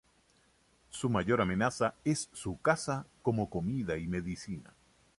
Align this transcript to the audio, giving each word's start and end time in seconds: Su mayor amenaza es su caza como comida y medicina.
Su 0.89 1.11
mayor 1.11 1.41
amenaza 1.41 1.93
es 2.03 2.27
su 2.33 2.59
caza 2.59 3.05
como 3.21 3.51
comida 3.51 3.99
y 3.99 4.07
medicina. 4.07 4.73